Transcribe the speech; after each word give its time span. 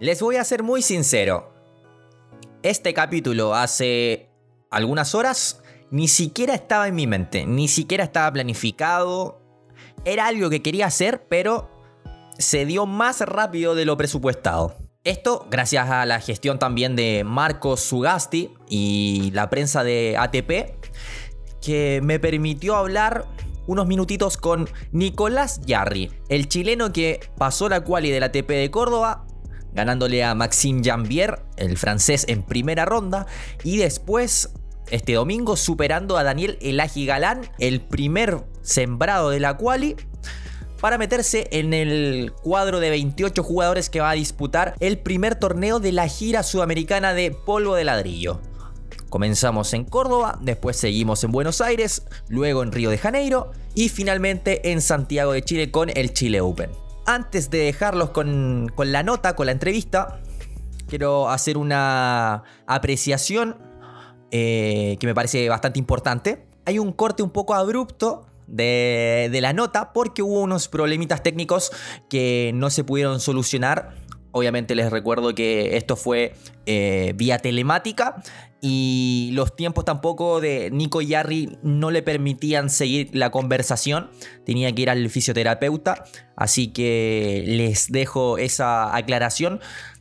Les 0.00 0.22
voy 0.22 0.36
a 0.36 0.44
ser 0.44 0.62
muy 0.62 0.80
sincero. 0.80 1.52
Este 2.62 2.94
capítulo 2.94 3.54
hace 3.54 4.30
algunas 4.70 5.14
horas 5.14 5.62
ni 5.90 6.08
siquiera 6.08 6.54
estaba 6.54 6.88
en 6.88 6.94
mi 6.94 7.06
mente, 7.06 7.44
ni 7.44 7.68
siquiera 7.68 8.04
estaba 8.04 8.32
planificado. 8.32 9.42
Era 10.06 10.28
algo 10.28 10.48
que 10.48 10.62
quería 10.62 10.86
hacer, 10.86 11.26
pero 11.28 11.70
se 12.38 12.64
dio 12.64 12.86
más 12.86 13.20
rápido 13.20 13.74
de 13.74 13.84
lo 13.84 13.98
presupuestado. 13.98 14.74
Esto 15.04 15.46
gracias 15.50 15.90
a 15.90 16.06
la 16.06 16.18
gestión 16.20 16.58
también 16.58 16.96
de 16.96 17.22
Marcos 17.22 17.80
Sugasti 17.80 18.54
y 18.70 19.30
la 19.34 19.50
prensa 19.50 19.84
de 19.84 20.16
ATP, 20.18 20.80
que 21.60 22.00
me 22.02 22.18
permitió 22.18 22.76
hablar 22.76 23.26
unos 23.66 23.86
minutitos 23.86 24.38
con 24.38 24.66
Nicolás 24.92 25.60
Yarri, 25.66 26.10
el 26.30 26.48
chileno 26.48 26.90
que 26.90 27.20
pasó 27.36 27.68
la 27.68 27.84
quali 27.84 28.10
del 28.10 28.22
ATP 28.22 28.48
de 28.48 28.70
Córdoba, 28.70 29.26
ganándole 29.72 30.24
a 30.24 30.34
Maxime 30.34 30.82
Jambier, 30.84 31.42
el 31.56 31.76
francés, 31.76 32.24
en 32.28 32.42
primera 32.42 32.84
ronda, 32.84 33.26
y 33.64 33.76
después 33.76 34.50
este 34.90 35.14
domingo 35.14 35.56
superando 35.56 36.16
a 36.16 36.24
Daniel 36.24 36.58
Elaji 36.60 37.06
Galán, 37.06 37.42
el 37.58 37.80
primer 37.80 38.44
sembrado 38.62 39.30
de 39.30 39.40
la 39.40 39.56
quali, 39.56 39.96
para 40.80 40.98
meterse 40.98 41.48
en 41.52 41.74
el 41.74 42.32
cuadro 42.42 42.80
de 42.80 42.90
28 42.90 43.42
jugadores 43.42 43.90
que 43.90 44.00
va 44.00 44.10
a 44.10 44.14
disputar 44.14 44.74
el 44.80 44.98
primer 44.98 45.34
torneo 45.34 45.78
de 45.78 45.92
la 45.92 46.08
gira 46.08 46.42
sudamericana 46.42 47.12
de 47.12 47.30
polvo 47.30 47.74
de 47.74 47.84
ladrillo. 47.84 48.40
Comenzamos 49.10 49.74
en 49.74 49.84
Córdoba, 49.84 50.38
después 50.40 50.76
seguimos 50.76 51.22
en 51.24 51.32
Buenos 51.32 51.60
Aires, 51.60 52.04
luego 52.28 52.62
en 52.62 52.72
Río 52.72 52.90
de 52.90 52.98
Janeiro 52.98 53.50
y 53.74 53.88
finalmente 53.88 54.70
en 54.70 54.80
Santiago 54.80 55.32
de 55.32 55.42
Chile 55.42 55.70
con 55.70 55.90
el 55.94 56.12
Chile 56.14 56.40
Open. 56.40 56.70
Antes 57.06 57.50
de 57.50 57.58
dejarlos 57.58 58.10
con, 58.10 58.70
con 58.74 58.92
la 58.92 59.02
nota, 59.02 59.34
con 59.34 59.46
la 59.46 59.52
entrevista, 59.52 60.20
quiero 60.90 61.30
hacer 61.30 61.56
una 61.56 62.42
apreciación 62.66 63.56
eh, 64.32 64.96
que 65.00 65.06
me 65.06 65.14
parece 65.14 65.48
bastante 65.48 65.78
importante. 65.78 66.46
Hay 66.66 66.78
un 66.78 66.92
corte 66.92 67.22
un 67.22 67.30
poco 67.30 67.54
abrupto 67.54 68.26
de, 68.46 69.30
la 69.40 69.52
nota 69.52 69.92
porque 69.92 70.22
hubo 70.22 70.40
unos 70.40 70.68
problemitas 70.68 71.22
técnicos 71.22 71.72
que 72.08 72.50
no 72.54 72.70
se 72.70 72.84
pudieron 72.84 73.20
solucionar. 73.20 73.94
Obviamente 74.32 74.74
les 74.74 74.90
recuerdo 74.90 75.34
que 75.34 75.76
esto 75.76 75.96
fue 75.96 76.34
eh, 76.66 77.12
vía 77.16 77.38
telemática 77.38 78.22
y 78.60 79.30
los 79.32 79.56
tiempos 79.56 79.84
tampoco 79.84 80.40
de 80.40 80.70
Nico 80.70 81.00
y 81.00 81.14
Harry 81.14 81.58
no 81.62 81.90
le 81.90 82.02
permitían 82.02 82.70
seguir 82.70 83.10
la 83.12 83.30
conversación. 83.30 84.10
Tenía 84.44 84.72
que 84.72 84.82
ir 84.82 84.90
al 84.90 85.08
fisioterapeuta. 85.08 86.04
Así 86.36 86.68
que 86.68 87.42
les 87.46 87.90
dejo 87.90 88.38
esa 88.38 88.94
aclaración. 88.94 89.60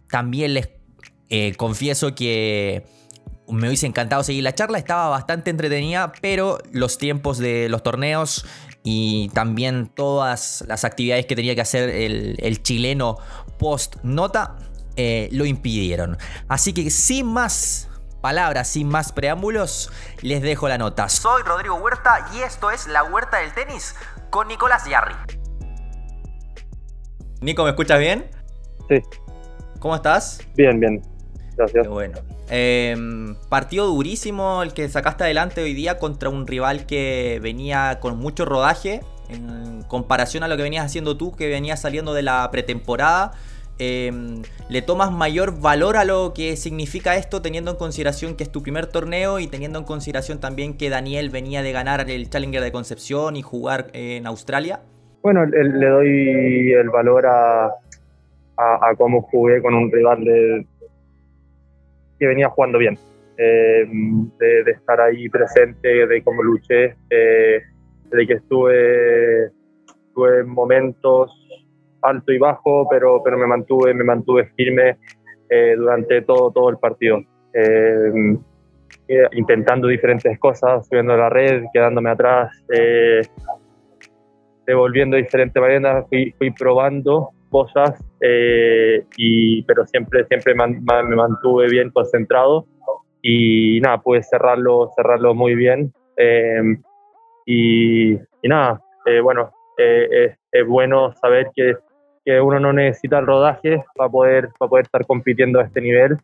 También 0.10 0.54
les 0.54 0.70
eh, 1.30 1.54
confieso 1.56 2.16
que 2.16 2.86
me 3.48 3.68
hubiese 3.68 3.88
encantado 3.88 4.24
seguir 4.24 4.44
la 4.44 4.54
charla, 4.54 4.78
estaba 4.78 5.10
bastante 5.10 5.50
entretenida, 5.50 6.12
pero 6.22 6.60
los 6.72 6.98
tiempos 6.98 7.38
de 7.38 7.68
los 7.70 7.82
torneos 7.84 8.46
y 8.84 9.30
también 9.30 9.88
todas 9.88 10.64
las 10.68 10.86
actividades 10.86 11.26
que 11.26 11.36
tenía 11.36 11.56
que 11.56 11.62
hacer 11.62 11.90
el, 11.90 12.64
chileno 12.64 13.18
post 13.58 13.98
nota 14.04 14.56
eh, 14.96 15.30
lo 15.32 15.46
impidieron. 15.46 16.18
Así 16.48 16.74
que 16.74 16.90
sin 16.90 17.28
más 17.28 17.90
palabras, 18.22 18.68
sin 18.68 18.88
más 18.88 19.12
preámbulos, 19.12 19.92
les 20.22 20.42
dejo 20.42 20.68
la 20.68 20.78
nota. 20.78 21.10
Soy 21.10 21.44
Rodrigo 21.44 21.76
Huerta 21.76 22.30
y 22.34 22.40
esto 22.40 22.72
es 22.72 22.88
La 22.88 23.04
Huerta 23.04 23.38
del 23.38 23.54
Tenis 23.54 23.96
con 24.30 24.48
Nicolás 24.48 24.86
Yarri. 24.86 25.16
Nico, 27.42 27.64
¿me 27.64 27.70
escuchas 27.70 28.00
bien? 28.00 28.30
Sí. 28.90 29.02
¿Cómo 29.80 29.96
estás? 29.96 30.40
Bien, 30.56 30.80
bien. 30.80 31.02
Gracias. 31.56 31.88
bueno. 31.88 32.20
Em, 32.52 33.36
partido 33.48 33.86
durísimo 33.86 34.64
el 34.64 34.74
que 34.74 34.90
sacaste 34.90 35.24
adelante 35.24 35.62
hoy 35.62 35.74
día 35.76 36.00
contra 36.00 36.30
un 36.30 36.48
rival 36.48 36.88
que 36.88 37.40
venía 37.44 38.00
con 38.00 38.18
mucho 38.18 38.44
rodaje 38.46 39.02
en 39.30 39.84
comparación 39.84 40.44
a 40.44 40.48
lo 40.48 40.58
que 40.58 40.64
venías 40.64 40.86
haciendo 40.86 41.16
tú, 41.16 41.36
que 41.36 41.48
venías 41.48 41.82
saliendo 41.82 42.14
de 42.14 42.24
la 42.24 42.50
pretemporada. 42.52 43.34
Em, 43.78 44.42
¿Le 44.68 44.82
tomas 44.82 45.12
mayor 45.12 45.62
valor 45.62 45.96
a 45.96 46.04
lo 46.04 46.34
que 46.34 46.58
significa 46.58 47.16
esto 47.16 47.42
teniendo 47.42 47.72
en 47.72 47.78
consideración 47.78 48.36
que 48.36 48.44
es 48.44 48.52
tu 48.52 48.64
primer 48.64 48.88
torneo 48.88 49.40
y 49.40 49.48
teniendo 49.48 49.80
en 49.80 49.86
consideración 49.86 50.40
también 50.40 50.76
que 50.76 50.90
Daniel 50.90 51.30
venía 51.30 51.62
de 51.62 51.72
ganar 51.72 52.10
el 52.10 52.30
Challenger 52.30 52.62
de 52.62 52.72
Concepción 52.72 53.36
y 53.36 53.42
jugar 53.44 53.88
en 53.94 54.26
Australia? 54.26 54.82
Bueno, 55.22 55.46
le 55.46 55.88
doy 55.88 56.72
el 56.72 56.90
valor 56.90 57.26
a, 57.28 57.68
a 58.58 58.96
cómo 58.98 59.22
jugué 59.22 59.62
con 59.62 59.76
un 59.76 59.92
rival 59.92 60.24
de, 60.26 60.66
que 62.20 62.28
venía 62.28 62.50
jugando 62.50 62.78
bien. 62.78 62.98
Eh, 63.42 63.86
de, 64.38 64.72
estar 64.72 65.00
ahí 65.00 65.30
presente, 65.30 66.06
de 66.06 66.22
cómo 66.24 66.44
luché, 66.44 66.98
eh, 67.10 67.62
de 68.12 68.28
que 68.28 68.34
estuve, 68.34 69.46
estuve 69.46 70.42
en 70.42 70.50
momentos 70.50 71.32
alto 72.02 72.34
y 72.34 72.38
bajo, 72.38 72.88
pero, 72.90 73.22
pero 73.24 73.38
me 73.38 73.48
mantuve, 73.48 73.94
me 73.94 74.04
mantuve 74.04 74.52
firme 74.58 74.98
eh, 75.50 75.74
durante 75.78 76.22
todo, 76.24 76.52
todo 76.52 76.70
el 76.70 76.78
partido. 76.80 77.22
intentando 79.32 79.88
diferentes 79.88 80.38
cosas, 80.38 80.86
subiendo 80.86 81.16
la 81.16 81.30
red, 81.30 81.64
quedándome 81.74 82.10
atrás, 82.10 82.52
devolviendo 84.68 85.16
diferentes 85.16 85.62
maneras, 85.62 86.06
fui 86.10 86.52
probando 86.58 87.30
cosas, 87.50 88.02
eh, 88.22 89.04
y, 89.18 89.64
pero 89.64 89.86
siempre, 89.86 90.26
siempre 90.26 90.54
me 90.56 91.16
mantuve 91.16 91.68
bien 91.68 91.90
concentrado 91.90 92.66
y 93.22 93.80
nada, 93.82 94.00
pude 94.00 94.24
cerrarlo, 94.24 94.92
cerrarlo 94.96 95.34
muy 95.34 95.56
bien. 95.56 95.92
Em, 96.16 96.82
y, 97.46 98.18
nada, 98.44 98.82
eh, 99.06 99.20
bueno, 99.20 99.52
eh, 99.78 100.36
es, 100.52 100.68
bueno 100.68 101.14
saber 101.16 101.50
que, 101.56 101.76
que, 102.26 102.40
uno 102.40 102.60
no 102.60 102.74
necesita 102.74 103.20
el 103.20 103.28
rodaje 103.28 103.84
para 103.96 104.10
poder, 104.10 104.50
para 104.58 104.70
poder 104.70 104.86
estar 104.86 105.06
compitiendo 105.06 105.60
a 105.60 105.66
este 105.66 105.82
nivel. 105.82 106.18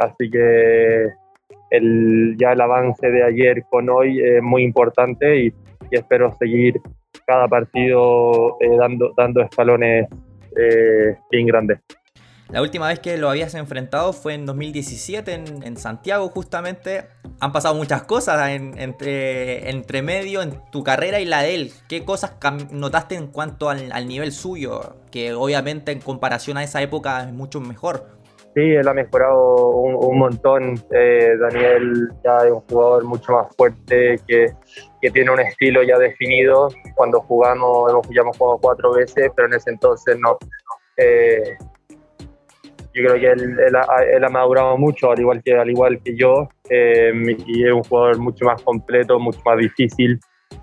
así 0.00 0.30
que 0.30 1.08
el, 1.70 2.36
ya 2.38 2.52
el 2.52 2.60
avance 2.60 3.10
de 3.10 3.22
ayer 3.22 3.64
con 3.70 3.88
hoy 3.90 4.20
es 4.20 4.42
muy 4.42 4.62
importante 4.62 5.36
y, 5.36 5.52
y 5.90 5.96
espero 5.96 6.32
seguir 6.38 6.80
cada 7.28 7.46
partido 7.46 8.56
eh, 8.58 8.74
dando, 8.78 9.12
dando 9.14 9.42
escalones 9.42 10.08
eh, 10.56 11.14
bien 11.30 11.46
grandes. 11.46 11.78
La 12.48 12.62
última 12.62 12.88
vez 12.88 12.98
que 13.00 13.18
lo 13.18 13.28
habías 13.28 13.54
enfrentado 13.54 14.14
fue 14.14 14.32
en 14.32 14.46
2017 14.46 15.44
en, 15.64 15.76
Santiago 15.76 16.26
justamente. 16.30 17.04
Han 17.40 17.52
pasado 17.52 17.74
muchas 17.74 18.04
cosas 18.04 18.48
entre, 18.48 19.68
entre 19.68 20.00
medio 20.00 20.40
en 20.40 20.54
tu 20.72 20.82
carrera 20.82 21.20
y 21.20 21.26
la 21.26 21.42
de 21.42 21.54
él. 21.54 21.72
¿Qué 21.90 22.06
cosas 22.06 22.32
notaste 22.72 23.16
en 23.16 23.26
cuanto 23.26 23.68
al, 23.68 23.92
al 23.92 24.08
nivel 24.08 24.32
suyo? 24.32 24.96
Que 25.12 25.34
obviamente 25.34 25.92
en 25.92 26.00
comparación 26.00 26.56
a 26.56 26.64
esa 26.64 26.80
época 26.80 27.24
es 27.24 27.32
mucho 27.34 27.60
mejor. 27.60 28.18
Sí, 28.58 28.62
él 28.62 28.88
ha 28.88 28.94
mejorado 28.94 29.68
un, 29.68 30.18
montón. 30.18 30.82
Eh, 30.90 31.36
Daniel 31.38 32.08
ya 32.24 32.38
es 32.38 32.50
un 32.50 32.60
jugador 32.62 33.04
mucho 33.04 33.32
más 33.32 33.54
fuerte, 33.54 34.18
que, 34.26 34.46
que, 35.00 35.10
tiene 35.10 35.30
un 35.30 35.40
estilo 35.40 35.82
ya 35.82 35.98
definido. 35.98 36.68
Cuando 36.94 37.20
jugamos, 37.20 37.90
hemos, 37.90 38.08
ya 38.08 38.22
hemos 38.22 38.36
jugado 38.36 38.58
cuatro 38.58 38.92
veces, 38.92 39.30
pero 39.34 39.48
en 39.48 39.54
ese 39.54 39.70
entonces 39.70 40.18
no. 40.18 40.38
Eh, 40.96 41.56
yo 42.94 43.04
creo 43.04 43.14
que 43.14 43.30
él, 43.30 43.58
él, 43.60 43.76
ha, 43.76 44.02
él, 44.02 44.24
ha, 44.24 44.28
madurado 44.28 44.76
mucho, 44.76 45.10
al 45.10 45.20
igual 45.20 45.42
que, 45.42 45.54
al 45.54 45.70
igual 45.70 46.00
que 46.02 46.16
yo, 46.16 46.48
eh, 46.68 47.12
y 47.46 47.64
es 47.64 47.72
un 47.72 47.84
jugador 47.84 48.18
mucho 48.18 48.44
más 48.44 48.60
completo, 48.62 49.18
mucho 49.18 49.40
más 49.44 49.58
difícil. 49.58 50.18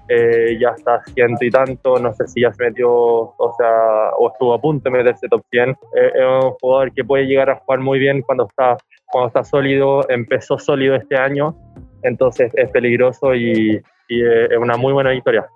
Eh, 0.07 0.57
ya 0.59 0.69
está 0.69 1.01
ciento 1.13 1.43
y 1.43 1.49
tanto, 1.49 1.97
no 1.97 2.13
sé 2.13 2.27
si 2.27 2.41
ya 2.41 2.53
se 2.53 2.63
metió, 2.63 2.91
o 2.91 3.55
sea, 3.57 4.11
o 4.19 4.31
estuvo 4.31 4.53
a 4.53 4.61
punto 4.61 4.89
de 4.89 4.97
meterse 4.97 5.27
top 5.27 5.43
100. 5.49 5.69
Eh, 5.69 5.75
es 6.13 6.43
un 6.43 6.51
jugador 6.61 6.93
que 6.93 7.03
puede 7.03 7.25
llegar 7.25 7.49
a 7.49 7.55
jugar 7.55 7.79
muy 7.79 7.97
bien 7.97 8.21
cuando 8.21 8.45
está, 8.47 8.77
cuando 9.07 9.29
está 9.29 9.43
sólido, 9.43 10.07
empezó 10.09 10.59
sólido 10.59 10.95
este 10.95 11.15
año, 11.15 11.55
entonces 12.03 12.51
es 12.55 12.69
peligroso 12.69 13.33
y, 13.33 13.81
y 14.07 14.21
es 14.23 14.57
una 14.57 14.77
muy 14.77 14.93
buena 14.93 15.11
victoria. 15.11 15.47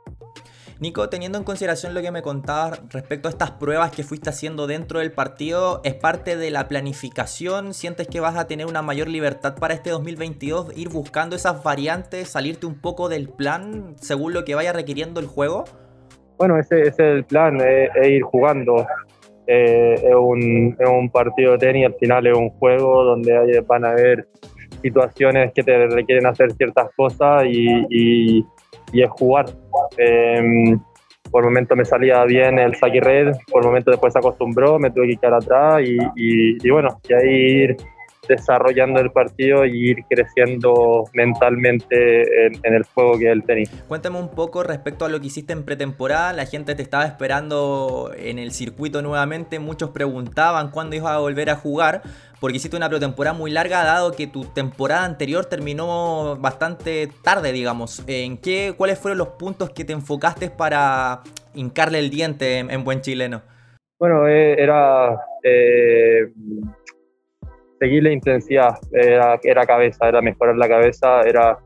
Nico, 0.79 1.09
teniendo 1.09 1.37
en 1.37 1.43
consideración 1.43 1.93
lo 1.93 2.01
que 2.01 2.09
me 2.09 2.21
contabas 2.21 2.81
respecto 2.93 3.27
a 3.27 3.31
estas 3.31 3.51
pruebas 3.51 3.91
que 3.91 4.03
fuiste 4.03 4.29
haciendo 4.29 4.65
dentro 4.65 4.99
del 4.99 5.11
partido, 5.11 5.81
¿es 5.83 5.93
parte 5.93 6.37
de 6.37 6.51
la 6.51 6.69
planificación? 6.69 7.73
¿Sientes 7.73 8.07
que 8.07 8.21
vas 8.21 8.37
a 8.37 8.47
tener 8.47 8.65
una 8.65 8.81
mayor 8.81 9.09
libertad 9.09 9.55
para 9.59 9.73
este 9.73 9.89
2022? 9.89 10.77
¿Ir 10.77 10.87
buscando 10.87 11.35
esas 11.35 11.61
variantes, 11.63 12.29
salirte 12.29 12.65
un 12.65 12.79
poco 12.79 13.09
del 13.09 13.27
plan 13.27 13.95
según 13.97 14.33
lo 14.33 14.45
que 14.45 14.55
vaya 14.55 14.71
requiriendo 14.71 15.19
el 15.19 15.27
juego? 15.27 15.65
Bueno, 16.37 16.57
ese, 16.57 16.83
es 16.83 16.97
el 16.97 17.25
plan, 17.25 17.59
es, 17.59 18.07
ir 18.07 18.21
jugando. 18.21 18.87
Eh, 19.47 19.95
es, 19.95 20.15
un, 20.15 20.77
es, 20.79 20.89
un, 20.89 21.09
partido 21.09 21.53
de 21.53 21.57
tenis, 21.57 21.87
al 21.87 21.95
final 21.95 22.25
es 22.25 22.37
un 22.37 22.51
juego 22.51 23.03
donde 23.03 23.59
van 23.67 23.83
a 23.83 23.89
haber 23.89 24.29
situaciones 24.81 25.51
que 25.53 25.63
te 25.63 25.87
requieren 25.87 26.25
hacer 26.25 26.51
ciertas 26.53 26.89
cosas 26.95 27.45
y, 27.45 27.85
y, 27.89 28.45
es 28.93 29.09
jugar. 29.11 29.45
Em, 29.97 30.79
por 31.31 31.43
momentos 31.43 31.77
me 31.77 31.85
salía 31.85 32.23
bien 32.25 32.57
el 32.57 32.75
saque 32.75 32.99
red, 33.01 33.33
por 33.51 33.63
momentos 33.63 33.91
después 33.91 34.13
se 34.13 34.19
acostumbró, 34.19 34.79
me 34.79 34.89
tuve 34.89 35.09
que 35.09 35.17
quedar 35.17 35.35
atrás 35.35 35.83
y, 35.85 35.97
y 36.15 36.69
bueno, 36.69 36.99
y 37.07 37.13
ahí 37.13 37.29
ir 37.29 37.77
desarrollando 38.29 38.99
el 39.01 39.11
partido 39.11 39.65
y 39.65 39.89
ir 39.89 40.05
creciendo 40.07 41.03
mentalmente 41.13 42.45
en, 42.45 42.73
el 42.73 42.83
juego 42.83 43.17
que 43.17 43.25
es 43.25 43.31
el 43.31 43.43
tenis. 43.43 43.69
Cuéntame 43.87 44.19
un 44.19 44.29
poco 44.29 44.63
respecto 44.63 45.03
a 45.03 45.09
lo 45.09 45.19
que 45.19 45.27
hiciste 45.27 45.51
en 45.51 45.63
pretemporada. 45.63 46.31
La 46.31 46.45
gente 46.45 46.75
te 46.75 46.83
estaba 46.83 47.05
esperando 47.05 48.11
en 48.15 48.39
el 48.39 48.51
circuito 48.51 49.01
nuevamente. 49.01 49.59
Muchos 49.59 49.89
preguntaban 49.89 50.69
cuándo 50.69 50.95
ibas 50.95 51.13
a 51.13 51.17
volver 51.17 51.49
a 51.49 51.55
jugar. 51.55 52.03
Porque 52.39 52.55
hiciste 52.55 52.77
una 52.77 52.87
pretemporada 52.87 53.37
muy 53.37 53.51
larga, 53.51 53.83
dado 53.83 54.13
que 54.13 54.25
tu 54.25 54.45
temporada 54.45 55.03
anterior 55.03 55.45
terminó 55.45 56.37
bastante 56.39 57.09
tarde, 57.21 57.51
digamos. 57.51 58.01
¿En 58.07 58.37
qué, 58.37 58.73
¿Cuáles 58.77 58.97
fueron 58.97 59.17
los 59.17 59.29
puntos 59.29 59.71
que 59.71 59.83
te 59.83 59.91
enfocaste 59.91 60.49
para 60.49 61.21
hincarle 61.53 61.99
el 61.99 62.09
diente 62.09 62.59
en, 62.59 62.83
buen 62.85 63.01
chileno? 63.01 63.41
Bueno, 63.99 64.25
eh, 64.29 64.55
era 64.57 65.19
eh, 65.43 66.31
seguir 67.79 68.03
la 68.03 68.11
intensidad, 68.11 68.77
era, 68.91 69.39
era 69.43 69.65
cabeza, 69.65 70.07
era 70.07 70.21
mejorar 70.21 70.57
la 70.57 70.67
cabeza, 70.67 71.21
era 71.21 71.57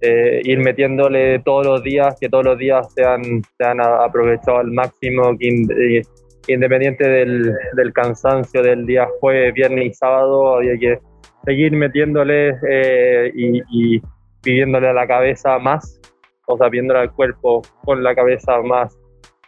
eh, 0.00 0.40
ir 0.44 0.58
metiéndole 0.58 1.40
todos 1.40 1.66
los 1.66 1.82
días, 1.82 2.16
que 2.18 2.28
todos 2.28 2.44
los 2.44 2.58
días 2.58 2.92
sean, 2.94 3.42
sean 3.58 3.80
aprovechados 3.80 4.60
al 4.60 4.70
máximo, 4.70 5.36
que 5.38 6.02
independiente 6.48 7.06
del, 7.06 7.54
del, 7.74 7.92
cansancio 7.92 8.62
del 8.62 8.86
día 8.86 9.06
jueves, 9.20 9.52
viernes 9.54 9.86
y 9.86 9.94
sábado, 9.94 10.56
había 10.56 10.76
que 10.78 10.98
seguir 11.44 11.72
metiéndole 11.72 12.56
eh, 12.68 13.30
y, 13.34 13.60
y, 13.70 14.02
pidiéndole 14.42 14.88
a 14.88 14.94
la 14.94 15.06
cabeza 15.06 15.58
más, 15.58 16.00
o 16.46 16.56
sea, 16.56 16.70
pidiéndole 16.70 17.00
al 17.00 17.12
cuerpo 17.12 17.60
con 17.84 18.02
la 18.02 18.14
cabeza 18.14 18.60
más, 18.62 18.98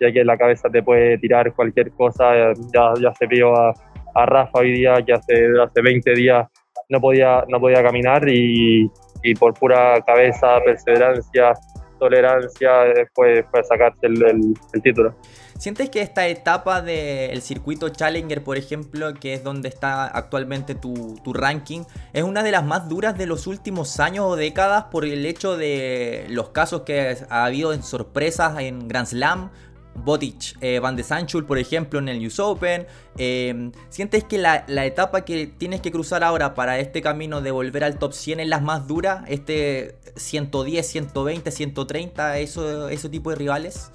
ya 0.00 0.12
que 0.12 0.22
la 0.22 0.36
cabeza 0.36 0.68
te 0.68 0.82
puede 0.82 1.16
tirar 1.16 1.54
cualquier 1.54 1.90
cosa, 1.92 2.52
ya, 2.74 2.92
ya 3.00 3.14
se 3.14 3.26
vio 3.26 3.56
a 3.56 3.72
a 4.14 4.26
Rafa 4.26 4.58
hoy 4.58 4.72
día, 4.72 4.94
que 5.04 5.12
hace, 5.12 5.46
hace 5.62 5.82
20 5.82 6.14
días 6.14 6.46
no 6.88 7.00
podía, 7.00 7.44
no 7.48 7.58
podía 7.58 7.82
caminar 7.82 8.28
y, 8.28 8.90
por 9.38 9.54
pura 9.54 10.00
cabeza, 10.02 10.60
perseverancia, 10.64 11.52
tolerancia, 11.98 12.70
fue, 13.14 13.44
fue 13.50 13.64
sacarse 13.64 14.06
el, 14.06 14.54
título. 14.82 15.14
¿Sientes 15.58 15.90
que 15.90 16.00
esta 16.00 16.26
etapa 16.26 16.82
del 16.82 17.40
circuito 17.40 17.88
Challenger, 17.88 18.42
por 18.42 18.56
ejemplo, 18.58 19.14
que 19.14 19.34
es 19.34 19.44
donde 19.44 19.68
está 19.68 20.06
actualmente 20.06 20.74
tu, 20.74 21.14
tu, 21.22 21.32
ranking, 21.32 21.82
es 22.12 22.24
una 22.24 22.42
de 22.42 22.50
las 22.50 22.64
más 22.64 22.88
duras 22.88 23.16
de 23.16 23.26
los 23.26 23.46
últimos 23.46 24.00
años 24.00 24.26
o 24.26 24.34
décadas 24.34 24.84
por 24.90 25.04
el 25.04 25.24
hecho 25.24 25.56
de 25.56 26.26
los 26.28 26.48
casos 26.48 26.82
que 26.82 27.16
ha 27.30 27.44
habido 27.44 27.72
en 27.72 27.84
sorpresas 27.84 28.58
en 28.58 28.88
Grand 28.88 29.06
Slam, 29.06 29.50
Botic, 29.94 30.56
eh, 30.60 30.78
Van 30.78 30.96
de 30.96 31.02
Sanchul, 31.02 31.44
por 31.44 31.58
ejemplo, 31.58 31.98
en 31.98 32.08
el 32.08 32.26
US 32.26 32.40
Open. 32.40 32.86
Em, 33.16 33.72
¿Sientes 33.88 34.24
que 34.24 34.38
la, 34.38 34.64
etapa 34.84 35.24
que 35.24 35.46
tienes 35.46 35.80
que 35.80 35.92
cruzar 35.92 36.24
ahora 36.24 36.54
para 36.54 36.78
este 36.78 37.02
camino 37.02 37.40
de 37.40 37.50
volver 37.50 37.84
al 37.84 37.98
top 37.98 38.12
100 38.12 38.40
es 38.40 38.48
la 38.48 38.60
más 38.60 38.86
dura? 38.86 39.24
¿Este 39.28 39.96
110, 40.16 40.86
120, 40.86 41.50
130, 41.50 42.38
eso, 42.38 42.88
ese 42.88 43.08
tipo 43.08 43.30
de 43.30 43.36
rivales? 43.36 43.92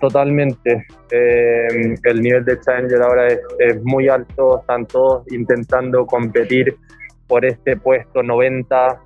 Totalmente. 0.00 0.86
Em, 1.10 1.96
el 2.02 2.20
nivel 2.20 2.44
de 2.44 2.60
Challenger 2.60 3.02
ahora 3.02 3.28
es, 3.28 3.82
muy 3.82 4.08
alto, 4.08 4.60
están 4.60 4.86
todos 4.86 5.24
intentando 5.32 6.04
competir 6.06 6.76
por 7.26 7.44
este 7.44 7.76
puesto 7.76 8.22
90, 8.22 9.00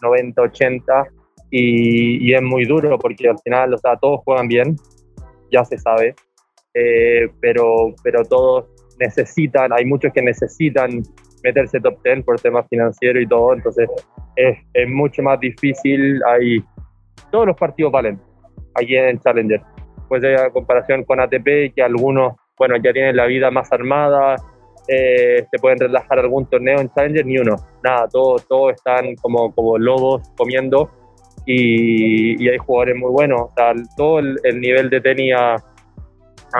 90, 0.00 0.42
80. 0.42 1.06
Y, 1.50 2.32
es 2.32 2.42
muy 2.42 2.64
duro 2.64 2.98
porque 2.98 3.28
al 3.28 3.38
final, 3.38 3.76
todos 4.00 4.20
juegan 4.24 4.48
bien, 4.48 4.76
ya 5.54 5.64
se 5.64 5.78
sabe, 5.78 6.14
eh, 6.74 7.28
pero, 7.40 7.94
pero 8.02 8.24
todos 8.24 8.66
necesitan, 8.98 9.72
hay 9.72 9.84
muchos 9.84 10.12
que 10.12 10.22
necesitan 10.22 11.02
meterse 11.42 11.80
top 11.80 12.02
10 12.02 12.24
por 12.24 12.40
temas 12.40 12.66
financieros 12.68 13.22
y 13.22 13.26
todo, 13.26 13.54
entonces 13.54 13.88
es, 14.36 14.58
es, 14.72 14.88
mucho 14.88 15.22
más 15.22 15.38
difícil, 15.40 16.20
hay, 16.26 16.64
todos 17.30 17.46
los 17.46 17.56
partidos 17.56 17.92
valen 17.92 18.20
aquí 18.74 18.96
en 18.96 19.20
Challenger, 19.20 19.60
pues 20.08 20.24
hay 20.24 20.34
comparación 20.52 21.04
con 21.04 21.20
ATP 21.20 21.74
que 21.74 21.82
algunos, 21.82 22.34
bueno, 22.58 22.76
ya 22.76 22.92
tienen 22.92 23.16
la 23.16 23.26
vida 23.26 23.50
más 23.50 23.70
armada, 23.72 24.36
eh, 24.88 25.46
se 25.50 25.58
pueden 25.58 25.78
relajar 25.78 26.18
algún 26.18 26.46
torneo 26.46 26.80
en 26.80 26.90
Challenger, 26.90 27.26
ni 27.26 27.38
uno, 27.38 27.56
nada, 27.82 28.08
todos 28.08 28.46
todo 28.48 28.70
están 28.70 29.14
como, 29.16 29.54
como 29.54 29.78
lobos 29.78 30.28
comiendo 30.36 30.90
y, 31.46 32.48
hay 32.48 32.58
jugadores 32.58 32.96
muy 32.96 33.10
buenos. 33.10 33.40
O 33.42 33.52
sea, 33.56 33.74
todo 33.96 34.18
el, 34.18 34.60
nivel 34.60 34.90
de 34.90 35.00
tenis 35.00 35.34
ha, 35.36 35.56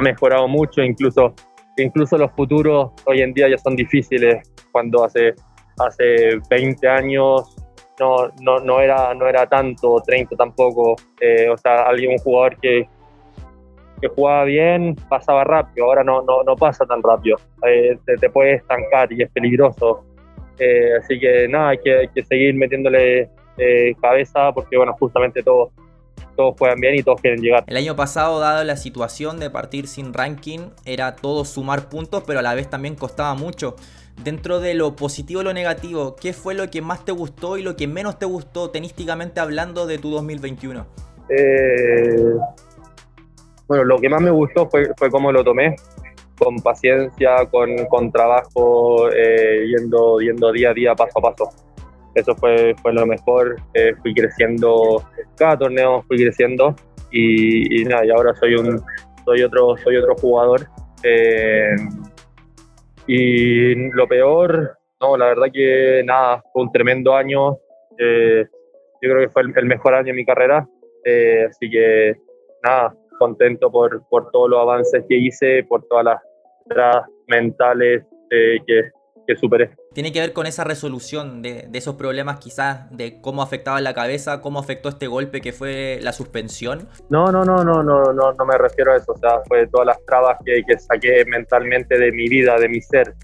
mejorado 0.01 0.49
mucho, 0.49 0.83
incluso, 0.83 1.35
incluso 1.77 2.19
los 2.19 2.33
futuros 2.33 2.91
hoy 3.07 3.23
en 3.23 3.33
día 3.33 3.49
ya 3.49 3.59
son 3.59 3.77
difíciles, 3.77 4.51
cuando 4.73 5.05
hace, 5.05 5.35
hace 5.79 6.41
20 6.51 6.89
años 6.89 7.57
no, 8.01 8.29
no, 8.41 8.59
no, 8.59 8.81
era, 8.81 9.15
no 9.15 9.29
era 9.29 9.47
tanto, 9.47 10.03
30 10.05 10.35
tampoco. 10.37 10.97
Eh, 11.21 11.49
o 11.49 11.57
sea, 11.57 11.85
alguien, 11.87 12.11
un 12.11 12.19
jugador 12.19 12.59
que, 12.59 12.89
que 14.01 14.09
jugaba 14.09 14.45
bien 14.45 14.97
pasaba 15.09 15.45
rápido, 15.45 15.87
ahora 15.87 16.03
no, 16.03 16.23
no, 16.23 16.43
no 16.43 16.57
pasa 16.57 16.85
tan 16.87 17.01
rápido, 17.01 17.37
eh, 17.65 17.97
te, 18.05 18.17
te 18.17 18.31
puede 18.31 18.55
estancar 18.55 19.13
y 19.13 19.23
es 19.23 19.31
peligroso. 19.31 20.05
Eh, 20.59 20.91
así 20.99 21.21
que 21.21 21.47
nada, 21.49 21.71
hay 21.71 21.79
que 21.79 22.25
seguir 22.25 22.55
metiéndole 22.55 23.31
eh, 23.57 23.95
cabeza, 24.01 24.53
porque 24.53 24.77
bueno, 24.77 24.95
justamente 24.99 25.43
todos, 25.43 25.71
todos 26.37 26.55
juegan 26.59 26.81
bien 26.81 26.97
y 26.97 27.03
todos 27.03 27.21
quieren 27.21 27.41
llegar. 27.41 27.65
El 27.67 27.77
año 27.77 27.97
pasado, 27.97 28.41
dado 28.41 28.65
la 28.65 28.77
situación 28.77 29.39
de 29.39 29.51
partir 29.51 29.87
sin 29.87 30.13
ranking, 30.13 30.71
era 30.85 31.17
todo 31.17 31.45
sumar 31.45 31.89
puntos, 31.89 32.25
pero 32.27 32.41
a 32.41 32.43
la 32.43 32.55
vez 32.55 32.69
también 32.69 32.97
costaba 32.97 33.35
mucho. 33.35 33.77
Dentro 34.23 34.61
de 34.61 34.75
lo 34.75 34.95
positivo 34.95 35.41
y 35.41 35.45
lo 35.45 35.53
negativo, 35.53 36.15
¿qué 36.15 36.33
fue 36.33 36.55
lo 36.55 36.71
que 36.71 36.83
más 36.83 37.05
te 37.05 37.13
gustó 37.13 37.57
y 37.59 37.63
lo 37.63 37.77
que 37.77 37.89
menos 37.89 38.19
te 38.19 38.27
gustó 38.27 38.71
tenísticamente 38.71 39.41
hablando 39.41 39.87
de 39.87 39.99
tu 39.99 40.11
2021? 40.11 40.87
Eh, 41.31 42.35
bueno, 43.67 43.85
lo 43.85 43.99
que 43.99 44.09
más 44.09 44.21
me 44.21 44.31
gustó 44.31 44.69
fue, 44.69 44.91
fue 44.97 45.11
cómo 45.11 45.33
lo 45.33 45.43
tomé, 45.43 45.75
con 46.39 46.57
paciencia, 46.57 47.47
con, 47.51 47.87
con 47.87 48.13
trabajo, 48.13 49.11
eh, 49.11 49.67
yendo, 49.67 50.21
yendo 50.21 50.53
día 50.53 50.71
a 50.71 50.75
día, 50.75 50.95
paso 50.95 51.19
a 51.19 51.23
paso 51.23 51.64
eso 52.15 52.35
fue, 52.37 52.75
fue 52.81 52.93
lo 52.93 53.07
mejor. 53.07 53.57
Eh, 53.75 53.95
fui 54.03 54.15
creciendo, 54.15 55.03
cada 55.37 55.59
torneo 55.59 56.03
fui 56.03 56.19
creciendo 56.19 56.75
y, 57.11 57.85
nada, 57.85 58.05
y 58.07 58.11
ahora 58.11 58.35
soy 58.35 58.55
un 58.55 58.81
soy 59.25 59.43
otro, 59.43 59.77
soy 59.79 59.97
otro 59.97 60.15
jugador. 60.17 60.67
Eh, 61.03 61.77
y 63.07 63.75
lo 63.93 64.07
peor, 64.07 64.79
no, 65.01 65.17
la 65.17 65.27
verdad 65.27 65.47
que 65.53 66.03
nada, 66.05 66.43
fue 66.53 66.63
un 66.63 66.73
tremendo 66.73 67.15
año. 67.15 67.59
Eh, 67.99 68.47
yo 69.03 69.11
creo 69.11 69.21
que 69.21 69.29
fue 69.29 69.43
el, 69.43 69.67
mejor 69.67 69.95
año 69.95 70.07
de 70.07 70.13
mi 70.13 70.25
carrera. 70.25 70.67
así 71.49 71.71
que 71.71 72.15
nada, 72.63 72.95
contento 73.19 73.71
por, 73.71 74.03
por 74.09 74.31
todos 74.31 74.51
los 74.51 74.61
avances 74.61 75.05
que 75.09 75.17
hice, 75.17 75.65
por 75.65 75.87
todas 75.87 76.05
las 76.05 77.05
mentales 77.29 78.05
que, 78.31 78.91
que 79.27 79.37
superé. 79.37 79.71
Tiene 79.93 80.13
que 80.13 80.21
ver 80.21 80.33
con 80.33 80.47
esa 80.47 80.65
resolución 80.65 81.43
de, 81.43 81.69
esos 81.73 81.97
problemas 81.97 82.39
quizás, 82.39 82.91
de 82.91 83.21
cómo 83.21 83.43
afectaba 83.43 83.81
la 83.81 83.95
cabeza, 83.95 84.41
cómo 84.41 84.59
afectó 84.59 84.89
este 84.89 85.07
golpe 85.07 85.41
que 85.41 85.53
fue 85.53 85.99
la 86.03 86.13
suspensión. 86.13 86.89
No, 87.11 87.33
no, 87.33 87.45
no, 87.45 87.65
no, 87.65 87.83
no, 87.83 88.13
no, 88.13 88.33
no 88.33 88.45
me 88.45 88.59
refiero 88.59 88.93
a 88.93 88.97
eso, 88.97 89.13
o 89.13 89.19
sea, 89.19 89.41
fue 89.47 89.67
todas 89.69 89.87
las 89.87 90.05
trabas 90.07 90.39
que, 90.45 90.63
que 90.67 90.79
saqué 90.79 91.25
mentalmente 91.27 91.99
de 91.99 92.13
mi 92.13 92.29
vida, 92.29 92.59
de 92.59 92.69
mi 92.69 92.81
ser, 92.81 93.15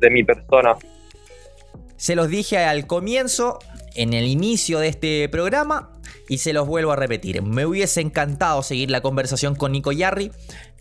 de 0.00 0.10
mi 0.10 0.24
persona. 0.24 0.76
Se 1.96 2.14
los 2.14 2.28
dije 2.28 2.58
al 2.58 2.86
comienzo, 2.86 3.58
en 3.94 4.12
el 4.12 4.26
inicio 4.26 4.78
de 4.78 4.88
este 4.88 5.28
programa, 5.28 5.92
y 6.28 6.38
se 6.38 6.52
los 6.52 6.66
vuelvo 6.66 6.92
a 6.92 6.96
repetir. 6.96 7.42
Me 7.42 7.66
hubiese 7.66 8.00
encantado 8.00 8.62
seguir 8.62 8.90
la 8.90 9.00
conversación 9.00 9.54
con 9.54 9.72
Nico 9.72 9.92
Yarri. 9.92 10.30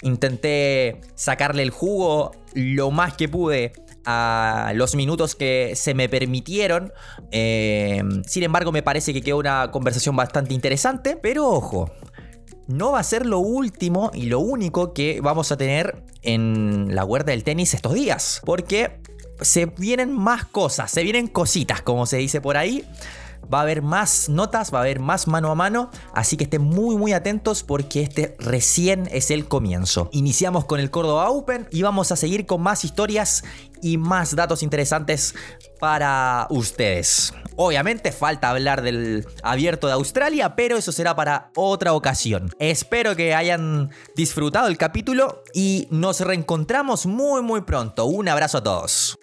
Intenté 0.01 0.99
sacarle 1.15 1.63
el 1.63 1.69
jugo 1.71 2.33
lo 2.53 2.91
más 2.91 3.15
que 3.15 3.29
pude 3.29 3.71
a 4.09 4.71
los 4.73 4.95
minutos 4.95 5.35
que 5.35 5.73
se 5.75 5.93
me 5.93 6.07
permitieron. 6.07 6.93
Eh, 7.31 8.01
sin 8.25 8.43
embargo, 8.43 8.71
me 8.71 8.81
parece 8.81 9.13
que 9.13 9.21
quedó 9.21 9.37
una 9.37 9.69
conversación 9.69 10.15
bastante 10.15 10.53
interesante. 10.53 11.17
Pero 11.21 11.45
ojo, 11.45 11.91
no 12.67 12.93
va 12.93 12.99
a 12.99 13.03
ser 13.03 13.25
lo 13.25 13.39
último 13.39 14.09
y 14.13 14.27
lo 14.27 14.39
único 14.39 14.93
que 14.93 15.19
vamos 15.19 15.51
a 15.51 15.57
tener 15.57 16.05
en 16.21 16.95
la 16.95 17.03
huerta 17.03 17.31
del 17.31 17.43
tenis 17.43 17.73
estos 17.73 17.93
días. 17.93 18.41
Porque 18.45 19.01
se 19.41 19.65
vienen 19.65 20.13
más 20.13 20.45
cosas, 20.45 20.89
se 20.89 21.03
vienen 21.03 21.27
cositas, 21.27 21.81
como 21.81 22.05
se 22.05 22.15
dice 22.15 22.39
por 22.39 22.55
ahí. 22.55 22.85
Va 23.51 23.59
a 23.59 23.61
haber 23.61 23.81
más 23.81 24.29
notas, 24.29 24.73
va 24.73 24.79
a 24.79 24.81
haber 24.81 24.99
más 24.99 25.27
mano 25.27 25.51
a 25.51 25.55
mano, 25.55 25.89
así 26.13 26.37
que 26.37 26.43
estén 26.45 26.61
muy 26.61 26.97
muy 26.97 27.13
atentos 27.13 27.63
porque 27.63 28.01
este 28.01 28.35
recién 28.39 29.07
es 29.11 29.31
el 29.31 29.47
comienzo. 29.47 30.09
Iniciamos 30.11 30.65
con 30.65 30.79
el 30.79 30.91
Córdoba 30.91 31.29
Open 31.29 31.67
y 31.71 31.81
vamos 31.81 32.11
a 32.11 32.15
seguir 32.15 32.45
con 32.45 32.61
más 32.61 32.83
historias 32.83 33.43
y 33.81 33.97
más 33.97 34.35
datos 34.35 34.63
interesantes 34.63 35.35
para 35.79 36.47
ustedes. 36.49 37.33
Obviamente 37.55 38.11
falta 38.11 38.49
hablar 38.49 38.81
del 38.81 39.25
abierto 39.43 39.87
de 39.87 39.93
Australia, 39.93 40.55
pero 40.55 40.77
eso 40.77 40.91
será 40.91 41.15
para 41.15 41.51
otra 41.55 41.93
ocasión. 41.93 42.51
Espero 42.59 43.15
que 43.15 43.33
hayan 43.33 43.91
disfrutado 44.15 44.67
el 44.67 44.77
capítulo 44.77 45.43
y 45.53 45.87
nos 45.89 46.21
reencontramos 46.21 47.05
muy 47.05 47.41
muy 47.41 47.61
pronto. 47.61 48.05
Un 48.05 48.29
abrazo 48.29 48.59
a 48.59 48.63
todos. 48.63 49.17